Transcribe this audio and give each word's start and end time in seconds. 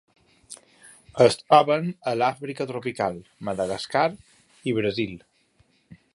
Es 1.25 1.37
troben 1.41 1.85
a 2.13 2.13
l'Àfrica 2.21 2.69
tropical, 2.73 3.21
Madagascar 3.51 4.07
i 4.73 4.79
Brasil. 4.81 5.19